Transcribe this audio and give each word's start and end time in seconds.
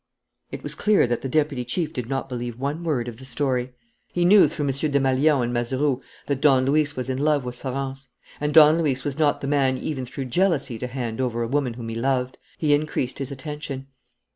It 0.51 0.63
was 0.63 0.73
clear 0.73 1.05
that 1.05 1.21
the 1.21 1.29
deputy 1.29 1.63
chief 1.63 1.93
did 1.93 2.09
not 2.09 2.27
believe 2.27 2.57
one 2.59 2.83
word 2.83 3.07
of 3.07 3.17
the 3.17 3.23
story. 3.25 3.75
He 4.11 4.25
knew 4.25 4.47
through 4.47 4.65
M. 4.65 4.71
Desmalions 4.71 5.43
and 5.43 5.53
Mazeroux 5.53 6.01
that 6.25 6.41
Don 6.41 6.65
Luis 6.65 6.95
was 6.95 7.07
in 7.07 7.19
love 7.19 7.45
with 7.45 7.53
Florence; 7.53 8.09
and 8.39 8.51
Don 8.51 8.79
Luis 8.81 9.03
was 9.03 9.19
not 9.19 9.41
the 9.41 9.47
man 9.47 9.77
even 9.77 10.07
through 10.07 10.25
jealousy 10.25 10.79
to 10.79 10.87
hand 10.87 11.21
over 11.21 11.43
a 11.43 11.47
woman 11.47 11.75
whom 11.75 11.89
he 11.89 11.93
loved. 11.95 12.39
He 12.57 12.73
increased 12.73 13.19
his 13.19 13.31
attention. 13.31 13.89